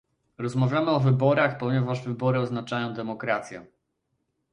[0.37, 3.65] Rozmawiamy o wyborach, ponieważ wybory oznaczają demokrację